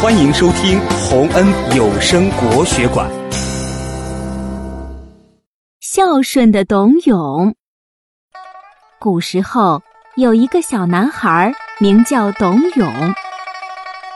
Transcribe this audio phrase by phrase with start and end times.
[0.00, 1.44] 欢迎收听洪恩
[1.76, 3.10] 有声国学馆。
[5.80, 7.52] 孝顺的董永。
[9.00, 9.82] 古时候
[10.14, 12.88] 有一个小男孩，名叫董永。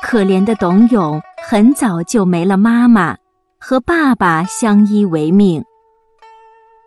[0.01, 3.17] 可怜的董永很早就没了妈妈，
[3.59, 5.65] 和爸爸相依为命。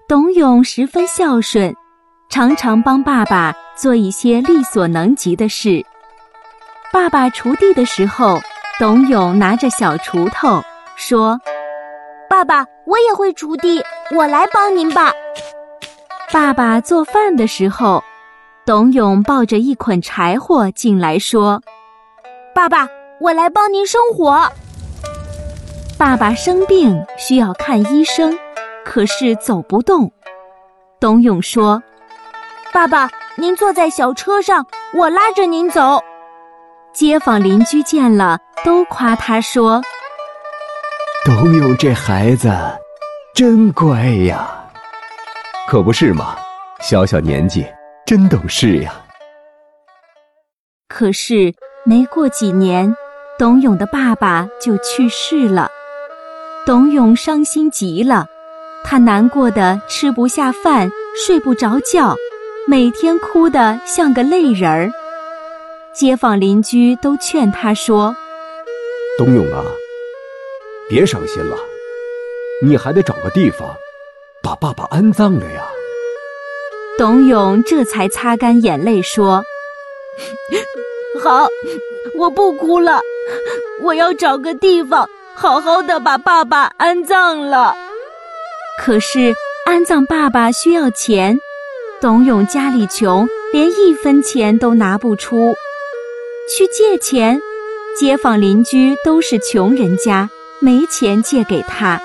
[0.07, 1.75] 董永十分孝顺，
[2.29, 5.85] 常常帮爸爸做一些力所能及的事。
[6.93, 8.39] 爸爸锄地的时候，
[8.77, 10.61] 董永拿着小锄头
[10.97, 11.39] 说
[12.29, 13.81] ：“爸爸，我也会锄地，
[14.13, 15.13] 我来帮您吧。”
[16.33, 18.03] 爸爸做饭的时候，
[18.65, 21.61] 董永抱着一捆柴火进来说
[22.53, 22.85] ：“爸爸，
[23.21, 24.51] 我来帮您生火。”
[25.97, 28.37] 爸爸生病需要看医生，
[28.83, 30.11] 可是走不动。
[30.99, 31.81] 董永说
[32.73, 34.65] ：“爸爸，您坐在小车上，
[34.97, 36.03] 我拉着您走。”
[36.95, 39.81] 街坊邻居见了，都夸他说
[41.25, 42.49] ：“董永这孩子
[43.33, 44.49] 真乖呀，
[45.67, 46.37] 可不是嘛？
[46.79, 47.67] 小小年纪
[48.05, 48.93] 真懂事呀。”
[50.87, 51.53] 可是
[51.83, 52.95] 没过几年，
[53.37, 55.69] 董永的爸爸就去世了。
[56.65, 58.25] 董永伤心极了，
[58.85, 60.89] 他难过的吃不下饭，
[61.27, 62.15] 睡不着觉，
[62.69, 64.89] 每天哭得像个泪人儿。
[65.95, 68.13] 街坊邻居都劝他说
[69.17, 69.63] ：“董永啊，
[70.89, 71.57] 别伤心了，
[72.61, 73.77] 你还得找个地方
[74.43, 75.65] 把爸爸安葬了呀。”
[76.99, 79.45] 董永这才擦干眼泪说
[81.23, 81.47] ：“好，
[82.19, 82.99] 我不哭了，
[83.81, 87.73] 我要找个地方好好的把爸爸安葬了。”
[88.83, 89.33] 可是
[89.65, 91.39] 安葬爸爸需要钱，
[92.01, 95.55] 董永家里穷，连一分钱都拿不出。
[96.47, 97.41] 去借钱，
[97.99, 100.29] 街坊邻居都是穷人家，
[100.59, 101.99] 没钱借给他。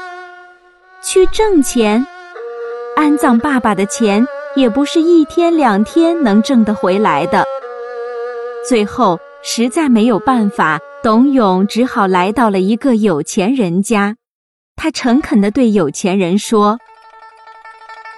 [1.02, 2.06] 去挣钱，
[2.96, 7.44] 安葬爸爸的钱也不是一天两天能挣得回来的。
[8.66, 14.16] 最后实在没有办法，董永只好来到了一个有钱人家。
[14.74, 16.78] 他诚恳地对有钱人说：“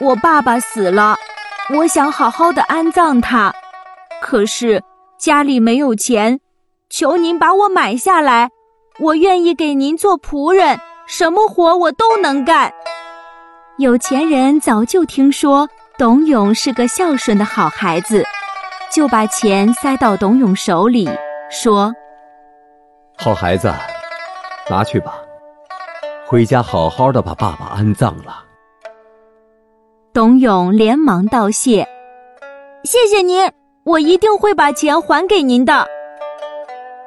[0.00, 1.16] 我爸爸死了，
[1.74, 3.52] 我想好好的安葬他，
[4.22, 4.80] 可是……”
[5.22, 6.40] 家里没有钱，
[6.90, 8.50] 求您把我买下来，
[8.98, 12.72] 我愿意给您做仆人，什么活我都能干。
[13.78, 18.24] 有钱人早就听说董永是个孝顺的好孩子，
[18.90, 21.08] 就把钱塞到董永手里，
[21.48, 21.94] 说
[23.16, 23.72] ：“好孩子，
[24.68, 25.20] 拿去吧，
[26.26, 28.44] 回家好好的把爸爸安葬了。”
[30.12, 31.86] 董永连忙道谢
[32.82, 33.48] ：“谢谢您。”
[33.84, 35.86] 我一定会把钱还给您的。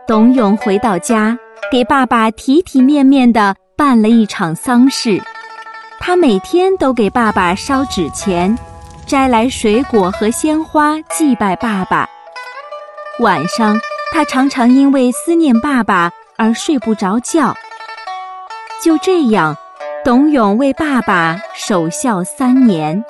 [0.05, 1.37] 董永回到家，
[1.71, 5.21] 给爸爸体体面面的办了一场丧事。
[6.01, 8.55] 他每天都给爸爸烧纸钱，
[9.07, 12.07] 摘来水果和鲜花祭拜爸爸。
[13.19, 13.79] 晚上，
[14.11, 17.55] 他常常因为思念爸爸而睡不着觉。
[18.83, 19.55] 就这样，
[20.03, 23.01] 董永为爸爸守孝三年。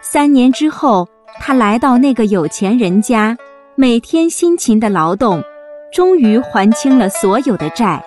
[0.00, 1.06] 三年之后。
[1.40, 3.36] 他来到那个有钱人家，
[3.74, 5.42] 每天辛勤的劳动，
[5.92, 8.02] 终于还清了所有的债。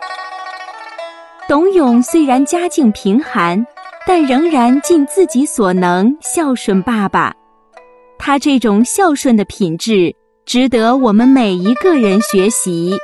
[1.47, 3.66] 董永虽然家境贫寒，
[4.08, 7.34] 但仍然尽自己所能孝顺爸爸。
[8.18, 10.16] 他这种孝顺的品质，
[10.46, 12.97] 值得我们每一个人学习。